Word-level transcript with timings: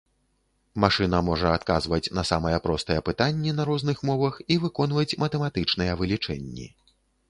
Машына 0.85 1.19
можа 1.27 1.51
адказваць 1.57 2.01
на 2.21 2.25
самыя 2.31 2.63
простыя 2.65 3.05
пытанні 3.11 3.55
на 3.61 3.69
розных 3.73 4.05
мовах 4.13 4.43
і 4.53 4.61
выконваць 4.67 5.17
матэматычныя 5.27 5.91
вылічэнні. 6.05 6.65